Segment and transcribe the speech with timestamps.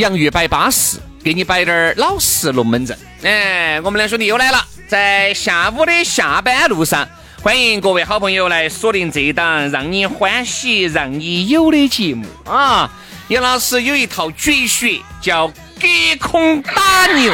[0.00, 2.98] 洋芋摆巴适，给你摆点儿老实龙门阵。
[3.22, 7.06] 哎，我们两兄弟又来了，在下午的下班路上，
[7.42, 12.90] 欢迎各位好朋友来锁定这一档让你欢喜、让你有的节目啊！
[13.28, 15.86] 杨老师有一套绝学，叫隔
[16.18, 17.30] 空打牛。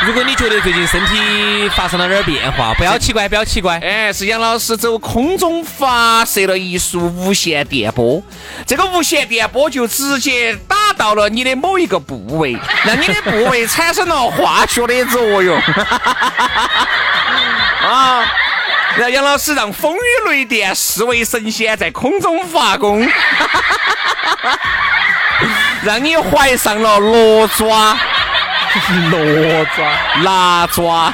[0.06, 3.78] 如果你觉得最近身体发生了点变化，不要奇怪，不要奇怪。
[3.80, 8.22] 哎，是杨老师走空中发射了一束无线电波，
[8.66, 15.60] 这个无线电波就直接打到了你的某一个部位， 让你的部位产生了化学的作用。
[17.84, 18.24] 啊！
[18.96, 23.06] 然后杨老师让风雨雷电视为神仙在空中发功，
[25.82, 27.96] 让你怀上了罗抓。
[29.10, 31.12] 罗抓、拿抓，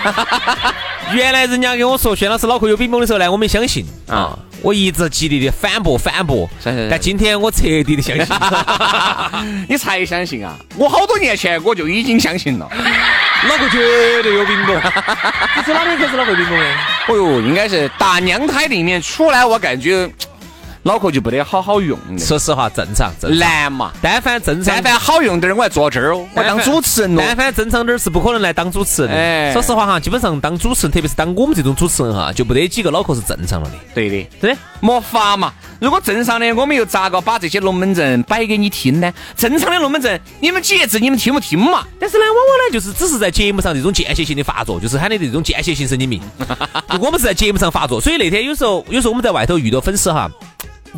[1.12, 6.48] 原来人家跟我说轩老师脑壳有冰崩的时候呢，我没相信啊，我一直极力的反驳反驳，
[6.90, 8.26] 但今天我彻底的相信，
[9.68, 10.54] 你才相信啊？
[10.76, 12.68] 我好多年前我就已经相信了，
[13.48, 14.76] 脑壳绝对有冰崩。
[15.56, 16.66] 你是哪里开始脑壳冰崩的？
[17.08, 20.10] 哦哟，应该是打娘胎里面出来，我感觉。
[20.86, 23.90] 脑壳就不得好好用的，说实话，正常正，难嘛。
[24.00, 27.22] 但凡正常，但凡好用点儿，我还坐这儿哦，我当主持人哦。
[27.26, 29.52] 但凡正常点儿是不可能来当主持人的。
[29.52, 33.74] 说实话哈，基本上当主持人，特别是当我们这种主持人哈，就不得几个脑壳是正常了的。
[33.96, 35.52] 对的，对，没法嘛。
[35.80, 39.12] 如果正常的，我们又咋个把这些龙门阵摆给你听呢？
[39.36, 41.84] 正常的龙门阵，你们节制，你们听不听嘛？
[41.98, 46.22] 但是呢，往往呢，就是只是在节目上这种间歇性的发作，就是喊的这种间歇性神经病。
[47.00, 50.30] 我们是在节目上发作，所以那天有时候，有时候我们在外头遇到粉丝哈。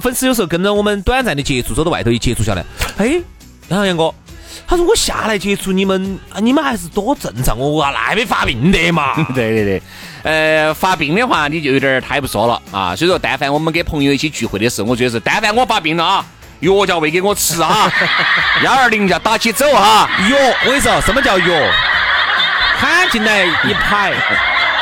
[0.00, 2.64] 粉丝有时候跟着我们短暂的接触，走到外头一接触下来，
[2.98, 3.20] 哎，
[3.69, 4.12] 然后杨哥，
[4.66, 9.14] 他说我下来接触你们，你们还是多正常哦，我那没发病的嘛。
[9.34, 9.82] 对对对，
[10.22, 12.94] 呃，发病的话你就有点太不说了啊。
[12.97, 16.25] 所以说，但凡我们跟朋友一起聚会的时候，我觉得是，但凡我发病了啊，
[16.60, 17.91] 药叫喂给我吃啊，
[18.64, 20.08] 幺二零叫打起走哈。
[20.31, 21.47] 药，我跟你说，什么叫药？
[22.78, 24.12] 喊进来一排。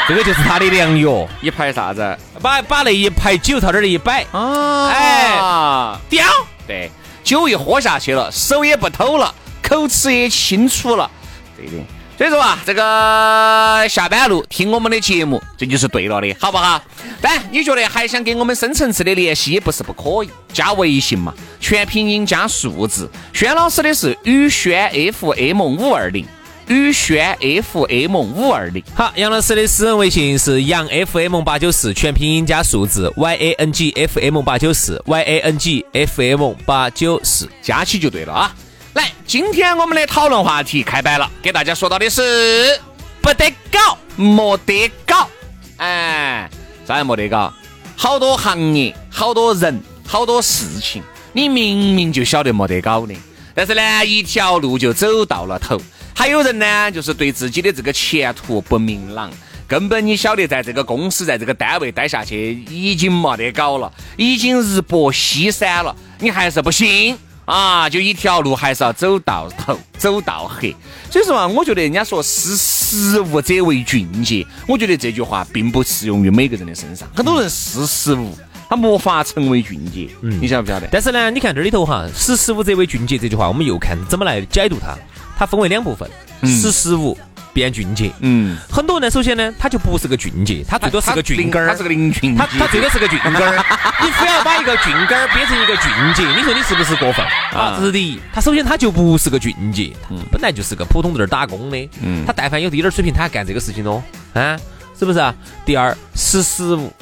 [0.08, 2.16] 这个就是他的良药，一排啥子？
[2.40, 6.24] 把把那一排酒朝这儿一摆，啊，哎，叼，
[6.66, 6.90] 对，
[7.24, 11.10] 酒一喝下去了，手也不抖了，口齿也清楚了，
[11.56, 11.72] 对的。
[12.16, 16.80] 所以说啊，这个下班路听我们的节目，这就是对了的，好不好？
[17.20, 26.24] 但你觉得还想跟我们深层次的联系，也不是不可以，加微信嘛，全拼音加数字，轩老师的是宇轩 FM 五二零。
[26.68, 35.86] 宇轩 FM 五二零，好，杨老师的私人微信是杨 FM 八九四，全拼音加数字 Y A N G F M 八九四 Y A N G
[35.92, 38.52] F M 八九四，加起就对了啊！
[38.94, 42.80] 来，今天我们的讨论话题开摆了，给大家说到的是
[43.20, 45.28] 不得搞，没得搞，
[45.76, 46.50] 哎，
[46.84, 47.54] 啥没得搞？
[47.94, 51.00] 好多行业，好多人，好多事情，
[51.32, 53.14] 你明明就晓得没得搞的，
[53.54, 55.80] 但是呢，一条路就走到了头。
[56.18, 59.30] 还有人呢，就是对自己的这个前途不明朗，
[59.68, 67.86] 根本你晓得，在这个公司，在这个单位待下去已经没得搞了，已经日薄西山了，你还是不行啊！
[67.90, 70.74] 就一条路还是要走到头，走到黑。
[71.10, 77.06] 所以说啊，我觉得人家说识时务者为俊杰，我觉得这句话并不适用于每个人的身上。
[77.14, 78.34] 很多人识时务，
[78.70, 80.88] 他没法成为俊杰，嗯，你晓不晓得？
[80.90, 84.96] 但是呢，你看这里头哈，“识时务者为俊杰”这句话，我们又看怎么来解读它。
[85.36, 86.08] 它分为两部分，
[86.42, 87.16] 识时务
[87.52, 88.10] 变俊杰。
[88.20, 93.64] 嗯，很多人首先呢，他就不是个俊杰，他最多是个俊根儿，他是个林俊他他最多是个俊根儿。
[94.02, 97.76] 你非要把一个俊根儿变成一个俊杰，你说你是不是过分啊？
[97.78, 99.92] 这是第一，他首先他就不是个俊杰，
[100.32, 101.88] 本来就是个普通在这儿打工的。
[102.02, 104.02] 嗯，他但凡有滴点儿水平，他还干这个事情咯，
[104.32, 104.58] 啊，
[104.98, 105.34] 是不是啊？
[105.64, 106.92] 第二，识时务。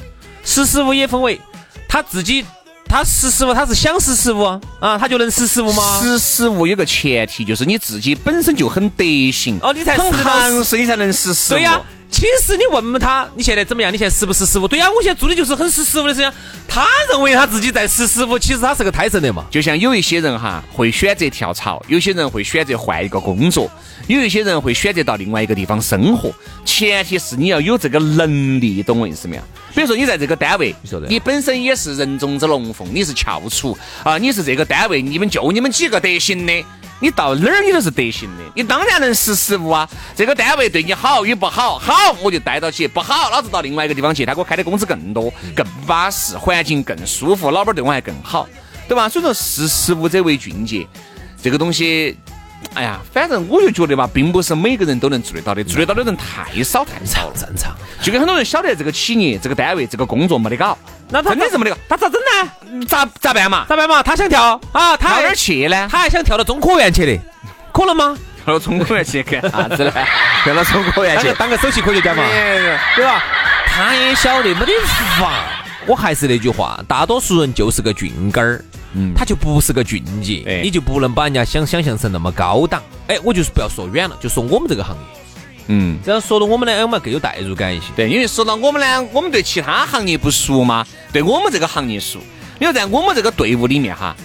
[0.43, 1.41] 识时务也分为
[1.89, 2.45] 他自己，
[2.87, 4.43] 他识时务，他是想识时务
[4.79, 5.99] 啊，他就能识时务吗？
[6.01, 11.57] 识时务有个前提，就是你自己本身就很德行哦你才很行势，你才能识时务。
[11.57, 11.81] 对呀、
[12.15, 13.91] 其实你问问他，你现在怎么样？
[13.91, 14.65] 你现在识不识时务？
[14.65, 16.31] 对呀、我现在做的就是很识时务的事情。
[16.65, 19.45] 他认为他自己在识时务，其实他是个胎神的嘛。
[19.51, 23.69] 就像有一些人哈会选择跳槽，有些人会选择换一个工作，
[24.07, 26.31] 有一些人会选择到另外一个地方生活。
[26.63, 29.41] 前提是你要有这个能力，懂我意思没有？
[29.75, 36.65] 比如说你在这个单位，你你本身也是人中之龙凤，你是翘楚啊，你是这个单位你们就你们几个德行的。
[36.99, 39.87] 你到哪儿你都是得行的，你当然能识时务啊。
[40.15, 48.47] 这个单位对你好与不好，好我就待到起，不好老子到另外一个地方去，他给我开的工资更多、更巴适，环境更舒服，老板对我还更好，
[48.87, 49.09] 对吧？
[49.09, 50.87] 所以说识时务者为俊杰，
[51.41, 52.17] 这个东西，
[52.73, 57.33] 哎呀，反正我就觉得吧，并不是每个人都能做得到的，做得到的人太少太少了。
[57.35, 57.75] 正常。
[58.01, 60.77] 就跟很多人晓得这个企业、这个单位、这个工作没得搞，
[61.09, 62.85] 那他真的是没得搞，他咋整呢？
[62.87, 63.65] 咋咋办嘛？
[63.69, 64.01] 咋办嘛？
[64.01, 65.87] 他想跳啊，他哪儿去呢？
[65.91, 67.21] 他还想跳到中科院去的，
[67.71, 68.17] 可能吗？
[68.43, 69.91] 跳到中科院去干啥子呢？
[70.43, 71.57] 跳到中科院去当个。
[71.57, 72.23] 首席科学家嘛，
[72.95, 73.23] 对吧？
[73.67, 74.71] 他也晓得没得
[75.19, 75.31] 法。
[75.87, 78.63] 我还是那句话，大多数人就是个俊根儿，
[79.15, 82.81] 他就不是个俊杰，你就不能把人家想想象成那么高档。
[83.07, 85.01] 哎，我就是不要说远了，就说我们这个行业，
[85.67, 87.87] 嗯，这样说到我们呢，我们更有代入感一些。
[87.95, 92.19] 对，因为说到我们呢，我们对其他行业不熟嘛，对我们这个行业熟。
[92.59, 94.15] 你说在我们这个队伍里面哈，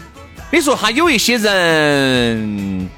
[0.52, 2.88] 你说哈有一些人，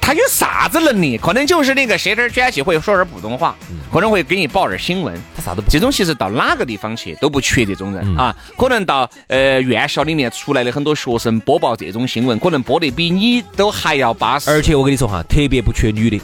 [0.00, 1.16] 他有啥子能力？
[1.16, 3.56] 可能就是那个舌头卷起，会说点普通话，
[3.92, 5.14] 可能会给你报点新闻。
[5.36, 14.50] 他啥都不这种其实到哪个地方去都不缺这种人、啊，可能到呃院校里面出来的很多学生播报这种新闻，可能播得比你都还要巴适。
[14.50, 16.20] 而且我跟你说哈，特别不缺女的，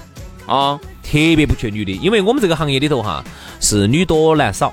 [0.46, 0.78] 啊，
[1.10, 3.24] 特别不缺女的，因为我们这个行业里头哈
[3.60, 4.72] 是女多男少。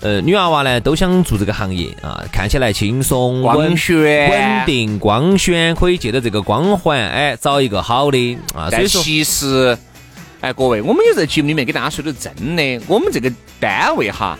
[0.00, 3.96] 呃，女娃娃呢都想做这个行业啊，看起来轻松、光稳鲜
[4.28, 8.68] 稳定、光鲜，可以借着这个光环，哎，找一个好的啊。
[8.68, 9.78] 所但以说，其实，
[10.42, 14.38] 哎，各位，我们也在节目里面给大家说的真的，我们这个单位哈，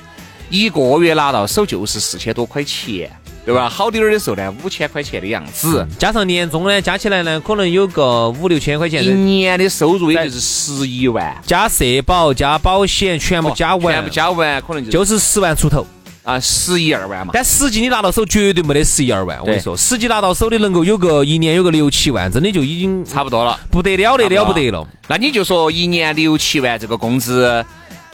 [0.50, 3.10] 一个月拿到手就是四千多块钱，
[3.44, 3.68] 对吧？
[3.68, 15.86] 好点儿的时候呢，五千块钱的样子，加上年终呢，加起来呢，可能有个五六千块钱一，年的收入也就是十一万，加社保、加保险，全部加完，全部加完，可能就就是十万出头。
[16.22, 17.32] 啊十一二万嘛。
[17.34, 24.88] 但实际你拿到手绝对没得十一二万，我跟你说，实际拿到手的能够有个一年有个六七万，真的就已经差不多了，不得了的了不得了。
[25.06, 27.62] 那你就说一年六七万这个工资，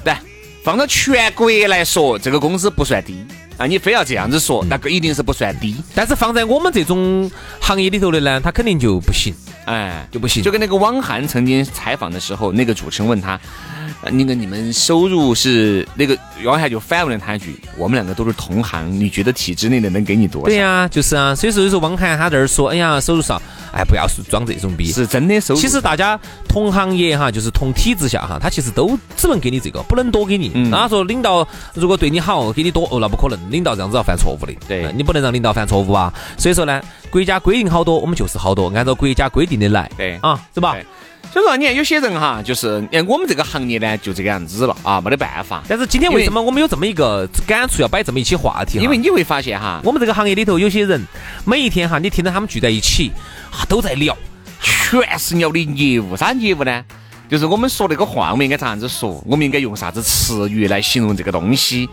[0.02, 0.20] 来
[0.64, 3.14] 放到全国来说，这个工资不算低
[3.60, 3.66] 啊。
[3.66, 5.76] 你非要这样子说，那个一定是不算低。
[5.94, 7.30] 但是放在我们这种
[7.60, 9.32] 行业里头的呢，他肯定就不行。
[9.66, 13.38] 哎，就不行就跟那个汪涵曾经采访的时候，那个主持人问他，
[13.78, 13.79] 呃
[14.10, 23.40] 那个你们收入是那个汪涵就反问了他一句：“我们两个都是同行，你觉得体制内的能给你多少？”对呀、就是啊，所以说有时候汪涵他这儿说，哎呀，收入少，
[23.72, 24.90] 哎，不要装这种逼。
[24.90, 25.60] 是真的收入。
[25.60, 30.50] 其实大家同行业哈，就是同体制下哈，他其实都只能给你这个，不能多给你。
[30.54, 34.52] 嗯那他说领导如果对你好，给你多，哦，那不可能，领导这样子要犯错误的。
[34.66, 36.12] 对呃你不能让领导犯错误啊。
[36.36, 39.90] 所以说呢，国家规定好多，我们就是好多，按照国家规定的来。
[39.96, 40.86] 对啊，是吧对？
[41.32, 45.62] 所以说，你看有些人哈，就是哎，我们这个行业呢就这个样子了啊，没得办法。
[45.68, 48.78] 但是今天为什么我们有这么一个感触，要摆这么一期话题？
[48.80, 51.00] 因为你会发现哈，我们这个行业里头有些人，
[51.44, 53.12] 每一天哈，你听到他们聚在一起，
[53.52, 54.16] 啊，都在聊。
[54.60, 56.84] 全是聊的业务，啥业务呢？
[57.30, 59.22] 就是我们说那个话，我们应该咋样子说？
[59.24, 61.88] 我们应该用啥子词语来形容这个东西？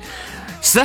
[0.63, 0.83] 是，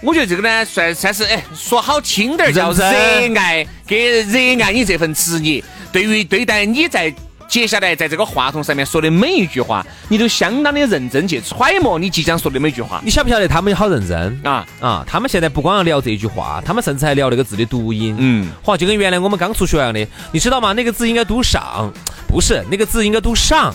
[0.00, 5.62] 我觉得这个呢，算算是哎，说好听点儿叫热爱，给热爱你这份职业。
[5.92, 7.12] 对于对待你在
[7.50, 14.64] 接下来在这个话筒上面说的每一句话，你都相当的认真去揣摩你即将说的每一句话你晓不晓得他们好认真啊。
[14.80, 15.04] 啊？
[15.04, 18.14] 他们现在不光要聊这句话，他们甚至还聊那个字的读音。
[18.16, 20.72] 嗯，好，就跟原来我们刚出学一样的，你知道吗？
[20.72, 21.92] 那个字应该读上，
[22.28, 23.74] 不是那个字应该读上。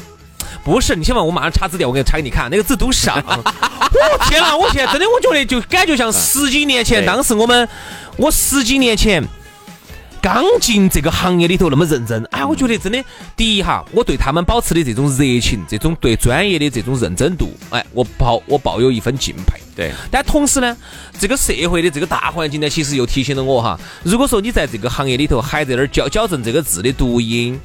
[0.63, 3.21] 不是，你先问我马上查字典，我给你查给你看，那个字读上。
[3.27, 4.55] 我 天哪！
[4.55, 7.67] 我现在真的，我觉得就感觉像十几年前，当时我们，
[8.15, 9.23] 我十几年前
[10.25, 12.25] 刚进这个行业里头那么认真。
[12.31, 12.99] 哎，我觉得真的，
[13.37, 19.59] 第一哈，我对他们保持的这种热情，这种对专业的这种认真度，哎，我抱我抱有一份敬佩。
[19.75, 20.75] 对，但同时呢，
[21.19, 27.59] 这个社会的这个大环境呢，其实又提醒了我哈，如果说你在这个行业里头还在那儿矫矫正这个字的读音，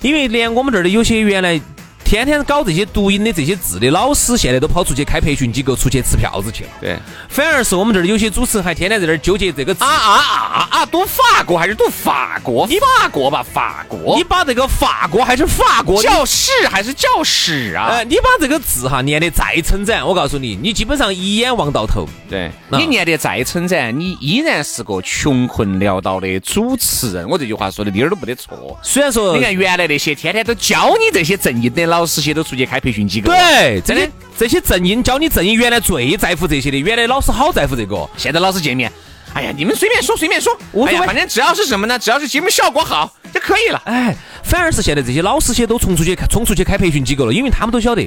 [0.00, 1.60] 因为连我们这儿的有些原来
[2.06, 6.70] 天天搞这些读音的这些字的老师，现在都跑出去开培训机构，出去吃票子去了。
[6.80, 6.96] 对，
[7.28, 10.86] 反而是我们这儿有些主持人还天天在那儿纠结这个字啊啊啊啊！
[10.86, 12.64] 读法国还是读法国？
[12.68, 14.16] 你法国吧，法国。
[14.16, 16.00] 你把这个法国还是法国？
[16.00, 17.88] 教室还是教室啊？
[17.90, 22.08] 呃，你把这个字哈念得再称赞，我告诉你，你基本上一眼望到头。
[22.30, 27.28] 对，你念得再称赞，你依然是个穷困潦倒的主持人。
[27.28, 28.78] 我这句话说的一点儿都不得错。
[28.80, 33.30] 虽然说，你看原来那些天天都教你这些正音的老师些都出去开培训机构。
[33.30, 38.06] 对，真的，这些正音教你正音，原来最在乎这些的，原来老师好在乎这个。
[38.16, 38.92] 现在老师见面，
[39.36, 41.98] 哎呀，你们随便说随便说，哎呀，反正只要是什么呢？
[41.98, 43.82] 只要是节目效果好就可以了。
[43.84, 48.00] 哎，反而是现在这些老师些都冲出去开冲出去开培训机构了，因为他们都晓得，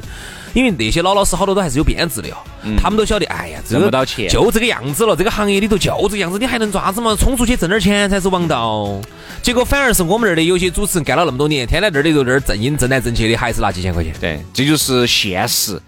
[0.56, 2.38] 因为那些老老师好多都还是有编制的哦，
[2.82, 7.16] 他们都晓得，哎呀，挣不到钱，就这个样子了，这个行业里头就这个样子，你还能抓子嘛？
[7.16, 9.00] 冲出去挣点钱才是王道。
[9.44, 14.12] 结果反而是我们这儿的有些主持人干了那么多年，天天这儿里头这儿挣音挣来挣去的，还是拿几千块钱。
[14.20, 15.80] 对，这就是现实。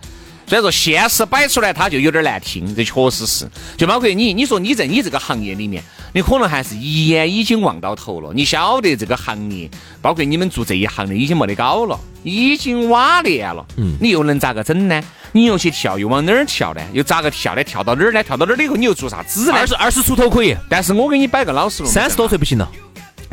[0.51, 3.49] 虽然说现实摆出来他就有点难听，这确实是。
[3.77, 5.81] 就包括你，你说你在你这个行业里面，
[6.11, 8.33] 你可能还是一眼已经望到头了。
[8.33, 13.65] 你晓得这个行业，包括你们做这一行的已经没得搞了，已经瓦裂了。
[13.77, 13.95] 嗯。
[14.01, 15.01] 你又能咋个整呢？
[15.31, 16.81] 你又去跳，又往哪儿跳呢？
[16.91, 17.63] 又咋个跳呢？
[17.63, 18.21] 跳到哪儿呢？
[18.21, 19.53] 跳到哪儿了以后，你又做啥子呢？
[19.53, 22.69] 二十二十出头可以，但是我给你摆个老实路三十多岁不行了。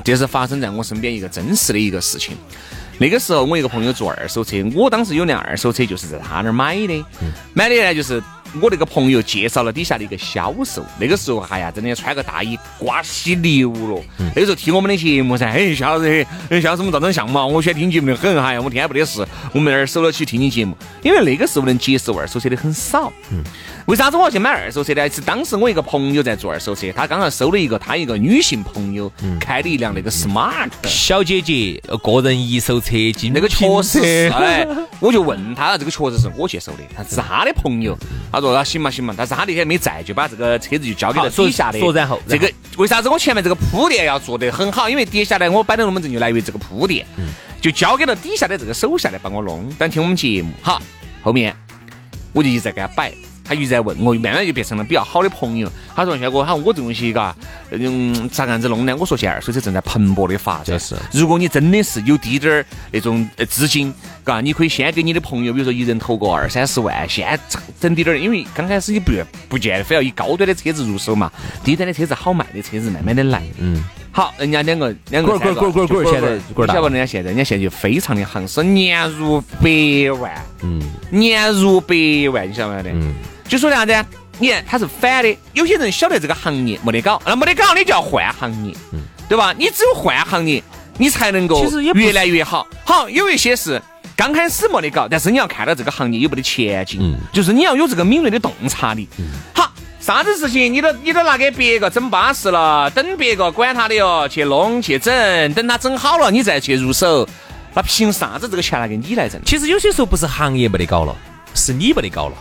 [0.05, 2.37] 这是发生在我身边一个真实的一个事情。
[3.01, 7.05] 那个时候，我一个朋友做二手车，我当时有辆二手车，就是在他那儿买的。
[7.55, 8.21] 买的呢，就是
[8.61, 10.85] 我那个朋友介绍了底下的一个销售。
[10.99, 14.03] 那个时候，哎呀，真的穿个大衣，瓜稀流了。
[14.35, 17.45] 那个时候听我们的节目噻，嘿，晓得，嘿，像什么照张相嘛？
[17.45, 20.77] 我喜欢听节目的很，哎呀，我天天不得事，我们那儿守了起听你节目。
[21.03, 23.13] 因为那个时候能接受二手车的很少。
[23.31, 23.43] 嗯。
[23.87, 25.09] 为啥子我要去买二手车呢？
[25.09, 32.95] 是当时我一个朋友在做二手车，他刚好收了一个他一个女性朋友开的一辆那个 smart 小姐姐个人一手车，
[33.33, 34.67] 那个确实是哎，
[35.01, 37.97] 我就问他，这个确实是我去收的，他是他的朋友，
[38.39, 41.79] 他说那行嘛行嘛，但是他那天没在，就把这个车子就交给了底下的。
[41.79, 44.89] 说然后这个为啥子我前面这个铺垫要做得很好？
[44.89, 47.05] 因为接下来我摆的龙门阵就来源于这个铺垫，
[47.61, 49.69] 就交给了底下的这个手下来帮我弄。
[49.79, 50.81] 等听我们节目哈，
[51.23, 51.55] 后面
[52.33, 53.13] 我就一直在给他摆。
[53.49, 55.71] 他一直在问我，慢慢就变成了比较好的朋友。
[55.97, 57.35] 他说：“轩哥，他我这东西嘎，
[57.71, 60.79] 嗯，咋样子弄呢？”我说：“现在二手车正在蓬勃的发展。
[60.79, 67.39] 是，如果你真的是有滴点儿那种资金，嘎，你可以先给你的朋友，比如说一人投个二三十万，先
[67.81, 68.19] 整滴点儿。
[68.19, 69.11] 因为刚开始你不
[69.49, 71.33] 不见得非要以高端的车子入手嘛，
[71.65, 73.43] 低端的车子好卖的车子慢慢的来。
[73.59, 73.83] 嗯。
[74.11, 80.33] 好，人家两个两个滚滚滚滚滚，现在你晓得人家现在，人家现在就非常的行，是年入百万。
[80.63, 80.83] 嗯。
[81.11, 81.95] 年入百
[82.33, 82.91] 万，你晓得的。
[82.91, 83.15] 嗯。
[83.49, 84.05] 就说啥子？
[84.41, 88.73] 你看他是反的，有些人晓得这个行业没得搞，那没得搞，你就要换行业，
[89.29, 89.53] 对吧？
[89.59, 90.63] 你只有换行业，
[90.97, 92.65] 你才能够越来越好。
[92.85, 93.83] 好，有一些是
[94.15, 99.09] 刚开始没得搞，但是你要看到这个行业有没得前景，就是你要有这个敏锐的洞察力。
[99.53, 107.29] 好，啥子事情你都你都拿给别个整巴适了，等别个管他的哟，去弄去整，等他整好了你再去入手，
[107.75, 109.41] 那凭啥子这个钱拿给你来挣？
[109.45, 111.17] 其实有些时候不是行业没得搞了，
[111.55, 112.37] 是你没得搞了。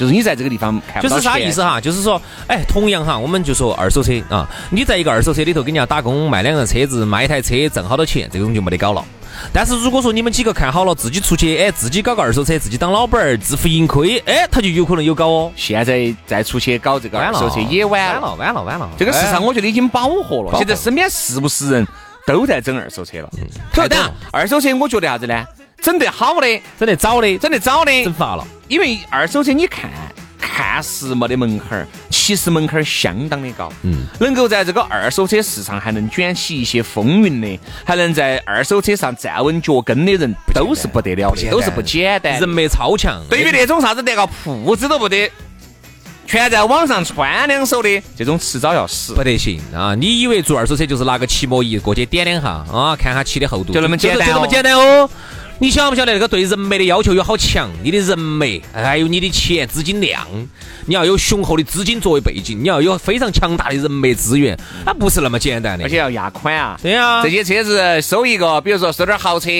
[0.00, 1.78] 就是你在这个地方看就是啥意思哈？
[1.78, 9.04] 就是说，哎，同样哈，我们就说二手车啊，你在一个二手车里头给人家打工卖两个车子，卖一台车挣好多钱，这种就没得搞了。
[9.52, 15.52] 但是如果说你们几个看好了，自己出去，哎，自己搞个二手车，自己当老板儿，自负盈亏，哎，他就有可能有搞哦。
[15.54, 18.88] 现在再出去搞这个二手车也晚了，晚了，晚了。
[18.96, 20.56] 这个市场我觉得已经饱和了。
[20.56, 21.86] 现在身边是不是人
[22.26, 23.28] 都在整二手车了？
[23.36, 23.86] 嗯。
[23.86, 23.98] 等
[24.30, 25.44] 二手车我觉得啥子呢？
[25.82, 28.46] 整得好的，整得早的，整得早的，整发了。
[28.70, 29.90] 因为二手车你看。
[30.42, 33.72] 看似没得门槛儿，其实门槛儿相当的高。
[33.82, 42.40] 嗯，能够在这个二手车市场还能卷起一些风云的，还能在二手车上站稳脚跟的人，都是不得了的，都是不简单。
[42.40, 43.22] 人脉超强。
[43.28, 45.30] 对于那种啥子连个铺子都不得，
[46.30, 49.14] 全在网上穿两手的，这种迟早要死。
[49.14, 49.96] 不得行啊！
[49.96, 54.28] 你以为做二手车就是拿个漆膜仪过去点两下啊，看下漆的厚度，就那么简单？
[54.28, 55.10] 就那么简单哦。
[55.62, 57.68] 你晓不晓得那个对人脉的要求有好强？
[57.82, 60.26] 你的人脉，还有你的钱资金量，
[60.86, 65.84] 你要有雄厚的资金作为背景，你要有非常强大的人脉资源，它不是那么简单的。
[65.84, 66.78] 而且要压款啊！
[66.80, 69.50] 对呀，这些车子收一个，比如说收点豪车，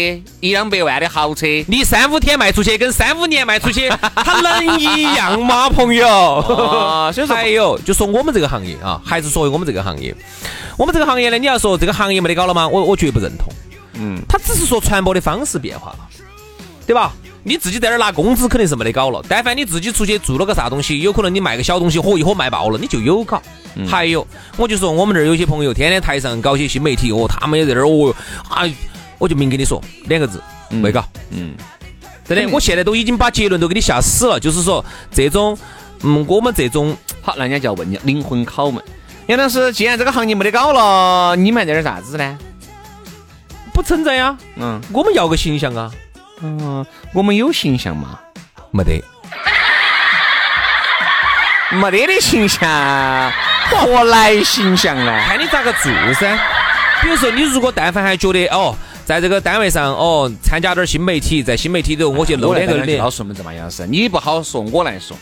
[0.40, 6.06] 一两百万的豪车，你三五天卖出去，跟三五年卖出去， 它能一样吗，朋友？
[7.12, 10.14] 所以说，还有就说我们这个行业啊，还是说我们这个行业，
[10.76, 12.68] 我们这个行业呢，你要说这个行业没得搞了吗？
[12.68, 13.52] 我我绝不认同。
[13.94, 15.98] 嗯，他只是说传播的方式变化了，
[16.86, 17.12] 对吧？
[17.42, 23.40] 你自己在那儿拿工资肯定是没得搞了，但凡你自己出去做了个啥东西，有可能你卖个小东西火一火卖爆了，你就有搞。
[23.88, 24.26] 还有，
[24.58, 28.14] 我就说我们这儿有些朋友天天台上搞些新媒体，哦，他们也在那儿哦
[28.48, 28.68] 啊，
[29.16, 31.02] 我就明跟你说两个字，没搞。
[31.30, 31.54] 嗯，
[32.28, 35.56] 真的，我现在都已经把结论都给你吓死了，就是说这种，
[36.02, 38.82] 嗯，我们这种好，那人家就要问你灵魂拷问。
[39.26, 42.38] 杨老师，既然这个行业没得搞了，你们还在点啥子呢？
[43.72, 45.90] 不存在呀，嗯我们要个形象啊，
[46.42, 48.18] 嗯，我们有形象吗？
[48.70, 49.02] 没得。
[51.72, 53.32] 没得的形象，
[53.70, 55.24] 何来形象呢？
[55.28, 56.36] 看你咋个做噻。
[57.00, 58.74] 比如说，你如果但凡还觉得哦，
[59.06, 65.16] 在这个单位上哦，参加点儿新媒体，在新媒体头我去露我来两个脸告，诉们这嘛，杨老师，你不好说，我来说。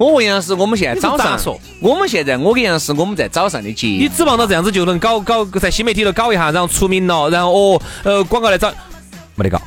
[0.00, 8.72] 我问杨老师，我们现在早上说，我们现在我跟杨老师，我们在早上的节目，你指望到这样子就能搞搞在新媒体头搞一下，然后出名了，然后哦呃广告来找，
[9.34, 9.60] 没得搞。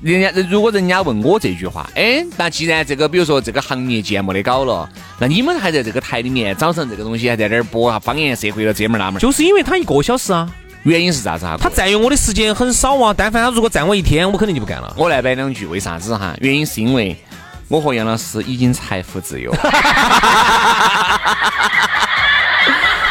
[0.00, 10.48] 人家如果人家问我这句话，哎，那既然这个比如说这个行业既然没得搞了，那你们还在这个台里面早上这个东西还在那儿播啊，方言社会了这门那门儿，就是因为他一个小时啊，
[10.84, 11.56] 原因是啥子哈？
[11.60, 13.12] 他占用我的时间很少啊。
[13.12, 14.94] 但凡他如果占我一天，我肯定就不干了。
[14.96, 16.36] 我来摆两句，为啥子哈？
[16.40, 17.16] 原因是因为
[17.68, 19.50] 我和杨老师已经财富自由，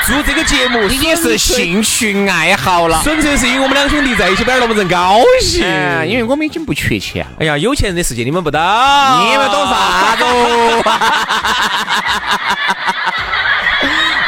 [0.07, 3.01] 做这个节目已经是兴趣爱好了。
[3.03, 5.61] 纯粹是因为我们两兄弟在一起摆那么人高兴。
[5.65, 7.31] 嗯，因为我们已经不缺钱了。
[7.39, 10.81] 哎呀，有钱人的世界你们不懂，你们懂啥子哦？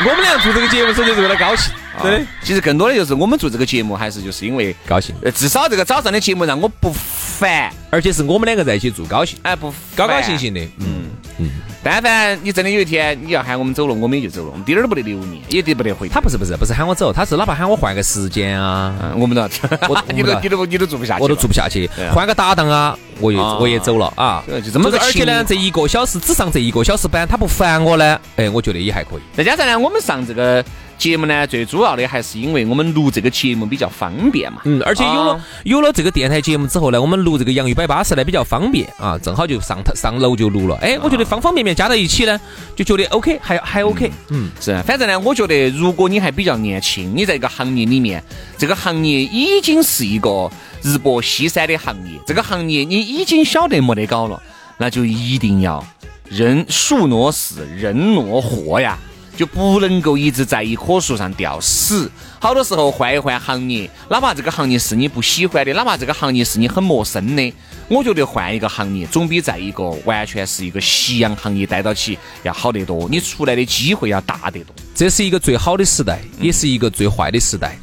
[0.06, 1.74] 我们俩做这个节目纯粹是为了高兴，
[2.04, 5.16] 真的其实更多的就是我们做这个节目，还是就是因为，高兴。
[5.24, 10.54] 呃，至少这个早上的节目让我不烦，而且是我们两个在一起做高兴，哎，不高高兴兴。
[10.54, 11.10] 的，嗯。
[11.40, 11.50] 嗯，
[11.90, 16.10] 但凡你真的有一天你要喊我们走了，我们也就走了，我们滴点儿都不得留你，也得不得回。
[16.10, 19.50] 他不是不是不是喊我走，他是哪怕喊我换个时间啊，嗯，我们都 要，
[19.88, 24.44] 我你都你都你都做不下去，我都做不下去换个搭档啊，我也啊我也走了啊。
[24.48, 29.22] 就这么个而且呢，这一个小时只上这一个小时班，他不烦我呢，哎，我觉得也还可以。
[29.36, 30.64] 再加上呢，我们上这个
[30.98, 34.62] 节目呢，最主要的还是因为我们录这个节目比较方便嘛。
[34.66, 40.76] 嗯，而且有了、啊有了这个电台节目之后呢，我们录这个洋芋摆巴士呢比较方便啊，正好就上上楼就录了。
[40.78, 42.40] 哎，我觉得方方面面加在一起呢，
[42.76, 44.12] 就觉得 OK，还还 OK。
[44.30, 48.24] 嗯，是，反正呢，我觉得如果你还比较年轻，你在一个行业里面，
[48.58, 50.50] 这个行业已经是一个
[50.82, 54.42] 日薄西山的行业，这个行业你已经晓得没得搞了，
[54.78, 55.86] 那就一定要
[56.30, 58.98] 人树挪死，人挪活呀。
[59.38, 62.12] 就不能够一直在一棵树上吊死。
[62.40, 67.54] 好多时候换一换行业，哪怕这个行业是你不喜欢的，哪怕这个行业是你很陌生的，
[67.88, 74.76] 我觉得换一个行业总比在一个完全是一个夕阳行业待到起要好得多，你出来的机会要大得多。
[74.94, 77.78] 这是一个最好的时代，也是一个最坏的时代。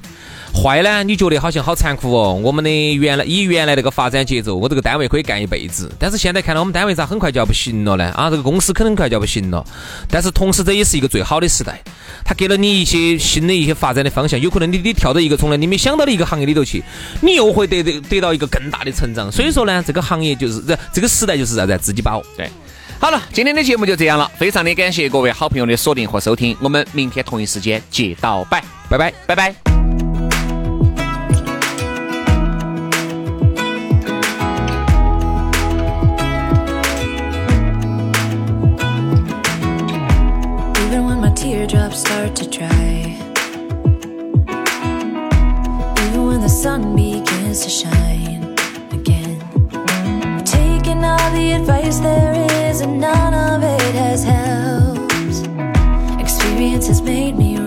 [0.55, 2.33] 坏呢，你觉得好像好残酷哦。
[2.33, 5.91] 我们的原来以原来那个发展节奏，我这个单位可以干一辈子。
[5.99, 8.05] 但是现在看到我们单位咋很快就要不行了呢？
[8.13, 9.63] 啊，这个公司可能很快就要不行了。
[10.09, 11.83] 但是同时这也是一个最好的时代，
[12.25, 14.41] 它给了你一些新的一些发展的方向。
[14.41, 16.83] 有可能你你跳到一个从来你没想到的一个行业里头去，
[17.21, 19.31] 你又会得得得到一个更大的成长。
[19.31, 21.77] 所以说呢，这个行业就是这这个时代就是啥子？
[21.83, 22.25] 自己把握。
[22.37, 22.49] 对，
[23.01, 29.13] 好了，今天的节目就这样了，非常的感谢各位好朋友的锁定和收听，我们明天同一时间接到拜，拜拜。
[29.27, 29.74] 拜拜。
[41.95, 43.17] Teardrops start to dry.
[46.09, 48.55] Even when the sun begins to shine
[48.93, 49.39] again.
[50.45, 52.35] Taking all the advice there
[52.69, 55.13] is, and none of it has helped.
[56.21, 57.59] Experience has made me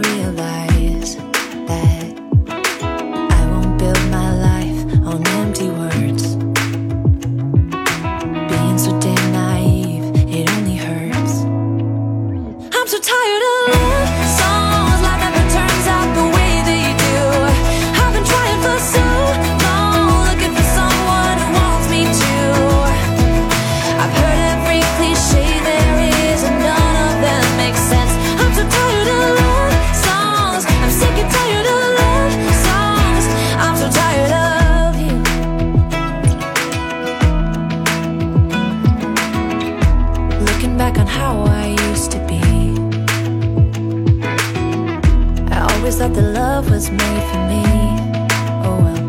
[45.87, 47.63] always thought that love was made for me.
[48.67, 49.01] Oh well.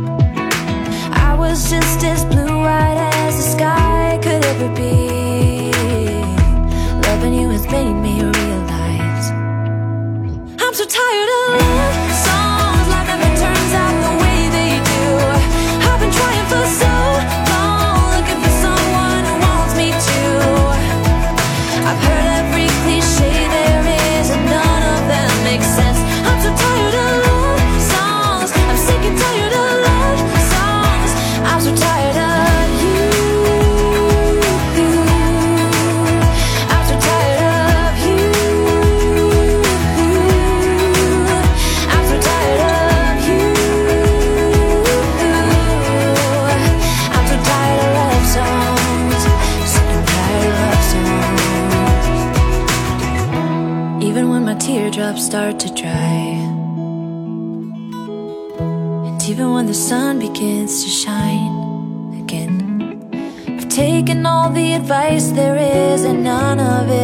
[1.12, 5.72] I was just as blue eyed as the sky could ever be.
[7.02, 9.30] Loving you has made me realize
[10.62, 12.27] I'm so tired of love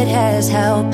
[0.04, 0.93] it has helped.